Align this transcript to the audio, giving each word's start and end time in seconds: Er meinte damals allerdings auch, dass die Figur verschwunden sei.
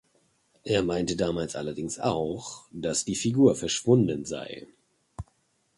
Er 0.63 0.81
meinte 0.81 1.15
damals 1.15 1.55
allerdings 1.55 1.99
auch, 1.99 2.65
dass 2.71 3.05
die 3.05 3.13
Figur 3.13 3.53
verschwunden 3.53 4.25
sei. 4.25 4.65